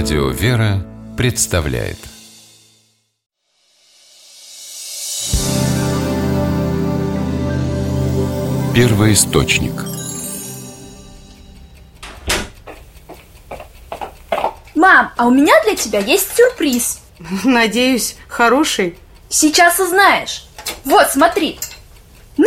Радио 0.00 0.28
«Вера» 0.28 0.86
представляет. 1.16 1.98
Первый 8.72 9.14
источник. 9.14 9.72
Мам, 14.76 15.12
а 15.16 15.26
у 15.26 15.30
меня 15.32 15.60
для 15.64 15.74
тебя 15.74 15.98
есть 15.98 16.32
сюрприз. 16.36 17.00
Надеюсь, 17.42 18.14
хороший. 18.28 18.96
Сейчас 19.28 19.80
узнаешь. 19.80 20.46
Вот, 20.84 21.10
смотри. 21.10 21.58
Ну, 22.36 22.46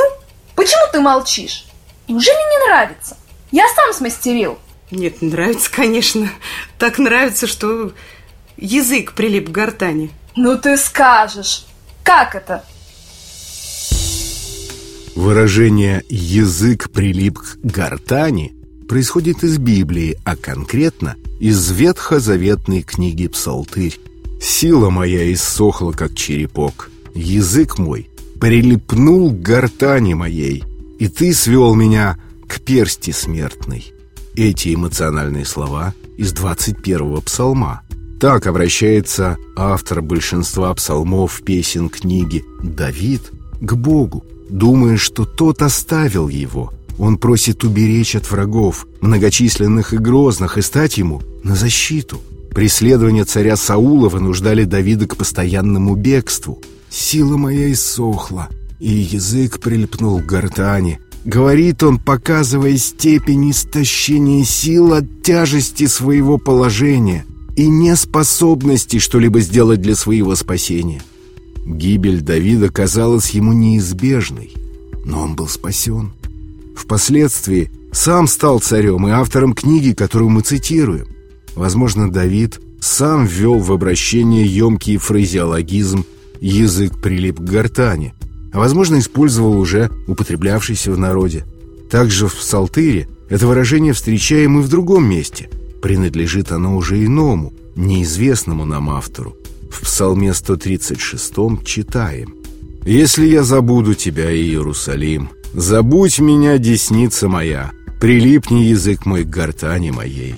почему 0.55 0.89
ты 0.93 1.01
молчишь? 1.01 1.65
Неужели 2.07 2.33
не 2.33 2.67
нравится? 2.69 3.17
Я 3.51 3.67
сам 3.75 3.91
смастерил 3.91 4.57
Нет, 4.91 5.21
нравится, 5.21 5.71
конечно 5.71 6.29
Так 6.77 6.99
нравится, 6.99 7.47
что 7.47 7.93
язык 8.57 9.13
прилип 9.13 9.47
к 9.49 9.51
гортани 9.51 10.11
Ну 10.35 10.57
ты 10.57 10.77
скажешь 10.77 11.65
Как 12.03 12.35
это? 12.35 12.63
Выражение 15.15 16.03
«язык 16.09 16.89
прилип 16.89 17.37
к 17.37 17.57
гортани» 17.63 18.55
происходит 18.87 19.43
из 19.43 19.57
Библии, 19.57 20.17
а 20.23 20.37
конкретно 20.37 21.15
из 21.39 21.69
ветхозаветной 21.69 22.81
книги 22.81 23.27
«Псалтырь». 23.27 23.99
«Сила 24.41 24.89
моя 24.89 25.31
иссохла, 25.33 25.91
как 25.91 26.15
черепок, 26.15 26.89
язык 27.13 27.77
мой 27.77 28.09
прилипнул 28.39 29.31
к 29.31 29.41
гортани 29.41 30.13
моей, 30.13 30.63
и 30.97 31.09
ты 31.09 31.33
свел 31.33 31.75
меня 31.75 32.17
к 32.47 32.61
персти 32.61 33.11
смертной». 33.11 33.93
Эти 34.35 34.73
эмоциональные 34.73 35.43
слова 35.45 35.93
из 36.17 36.33
21-го 36.33 37.19
псалма. 37.21 37.81
Так 38.19 38.47
обращается 38.47 39.37
автор 39.57 40.01
большинства 40.01 40.73
псалмов 40.73 41.41
песен 41.43 41.89
книги 41.89 42.45
Давид 42.63 43.31
к 43.59 43.73
Богу, 43.73 44.23
думая, 44.49 44.95
что 44.95 45.25
тот 45.25 45.61
оставил 45.61 46.29
его. 46.29 46.71
Он 46.97 47.17
просит 47.17 47.63
уберечь 47.65 48.15
от 48.15 48.29
врагов, 48.31 48.87
многочисленных 49.01 49.93
и 49.93 49.97
грозных, 49.97 50.57
и 50.57 50.61
стать 50.61 50.97
ему 50.97 51.21
на 51.43 51.55
защиту. 51.55 52.21
Преследования 52.53 53.25
царя 53.25 53.57
Саула 53.57 54.07
вынуждали 54.07 54.63
Давида 54.63 55.07
к 55.07 55.17
постоянному 55.17 55.95
бегству. 55.95 56.61
«Сила 56.89 57.37
моя 57.37 57.71
иссохла, 57.71 58.49
и 58.79 58.89
язык 58.89 59.59
прилипнул 59.59 60.19
к 60.19 60.25
гортани». 60.25 60.99
Говорит 61.23 61.83
он, 61.83 61.99
показывая 61.99 62.77
степень 62.77 63.51
истощения 63.51 64.43
сил 64.43 64.93
от 64.93 65.21
тяжести 65.21 65.85
своего 65.85 66.37
положения 66.39 67.25
и 67.55 67.67
неспособности 67.67 68.97
что-либо 68.97 69.39
сделать 69.41 69.81
для 69.81 69.95
своего 69.95 70.35
спасения. 70.35 71.01
Гибель 71.63 72.21
Давида 72.21 72.69
казалась 72.69 73.31
ему 73.31 73.53
неизбежной, 73.53 74.51
но 75.05 75.21
он 75.21 75.35
был 75.35 75.47
спасен. 75.47 76.11
Впоследствии 76.75 77.69
сам 77.91 78.27
стал 78.27 78.59
царем 78.59 79.07
и 79.07 79.11
автором 79.11 79.53
книги, 79.53 79.93
которую 79.93 80.29
мы 80.29 80.41
цитируем. 80.41 81.07
Возможно, 81.55 82.11
Давид 82.11 82.59
сам 82.79 83.25
ввел 83.27 83.59
в 83.59 83.71
обращение 83.71 84.45
емкий 84.47 84.97
фразеологизм 84.97 86.03
«язык 86.39 86.99
прилип 86.99 87.37
к 87.37 87.43
гортани», 87.43 88.15
а 88.51 88.59
возможно, 88.59 88.99
использовал 88.99 89.57
уже 89.57 89.89
употреблявшийся 90.07 90.91
в 90.91 90.97
народе. 90.97 91.45
Также 91.89 92.27
в 92.27 92.35
Псалтыре 92.35 93.07
это 93.29 93.47
выражение 93.47 93.93
встречаем 93.93 94.59
и 94.59 94.61
в 94.61 94.69
другом 94.69 95.05
месте. 95.05 95.49
Принадлежит 95.81 96.51
оно 96.51 96.75
уже 96.75 97.03
иному, 97.03 97.53
неизвестному 97.75 98.65
нам 98.65 98.89
автору. 98.89 99.35
В 99.71 99.81
Псалме 99.81 100.33
136 100.33 101.63
читаем 101.65 102.35
«Если 102.85 103.25
я 103.25 103.43
забуду 103.43 103.93
тебя, 103.93 104.33
Иерусалим, 104.33 105.29
забудь 105.53 106.19
меня, 106.19 106.57
десница 106.57 107.29
моя, 107.29 107.71
прилипни 107.99 108.63
язык 108.63 109.05
мой 109.05 109.23
к 109.23 109.29
гортани 109.29 109.91
моей». 109.91 110.35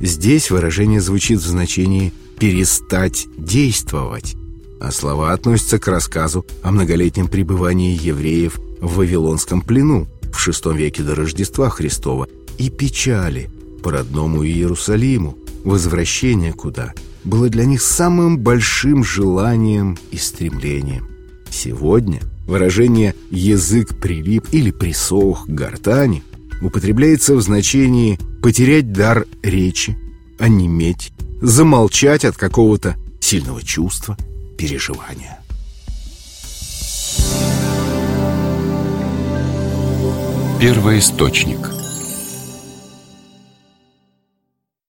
Здесь 0.00 0.50
выражение 0.50 1.00
звучит 1.00 1.40
в 1.40 1.46
значении 1.46 2.12
«перестать 2.38 3.26
действовать», 3.36 4.36
а 4.80 4.90
слова 4.90 5.32
относятся 5.32 5.78
к 5.78 5.88
рассказу 5.88 6.46
о 6.62 6.70
многолетнем 6.70 7.28
пребывании 7.28 7.98
евреев 8.00 8.58
в 8.80 8.96
Вавилонском 8.96 9.60
плену 9.60 10.06
в 10.32 10.48
VI 10.48 10.76
веке 10.76 11.02
до 11.02 11.14
Рождества 11.14 11.68
Христова 11.70 12.28
и 12.58 12.70
печали 12.70 13.50
по 13.82 13.92
родному 13.92 14.44
Иерусалиму, 14.44 15.36
возвращение 15.64 16.52
куда 16.52 16.92
было 17.24 17.48
для 17.48 17.64
них 17.64 17.82
самым 17.82 18.38
большим 18.38 19.04
желанием 19.04 19.98
и 20.10 20.16
стремлением. 20.16 21.08
Сегодня 21.50 22.20
выражение 22.46 23.14
«язык 23.30 23.98
прилип» 24.00 24.46
или 24.52 24.70
«присох 24.70 25.48
гортани» 25.48 26.22
употребляется 26.62 27.34
в 27.34 27.42
значении 27.42 28.18
потерять 28.42 28.92
дар 28.92 29.26
речи, 29.42 29.96
онеметь, 30.38 31.12
замолчать 31.40 32.24
от 32.24 32.36
какого-то 32.36 32.96
сильного 33.20 33.62
чувства, 33.62 34.16
переживания. 34.58 35.38
Первый 40.60 40.98
источник 40.98 41.77